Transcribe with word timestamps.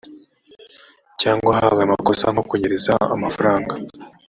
cyangwa 1.21 1.51
habaye 1.57 1.85
amakosa 1.87 2.25
nko 2.33 2.43
kunyereza 2.49 2.93
amafaranga 3.15 3.73